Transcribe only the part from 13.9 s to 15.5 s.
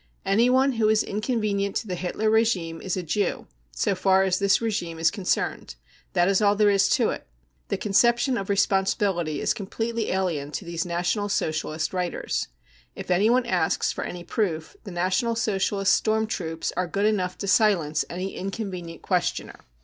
for any proof, the National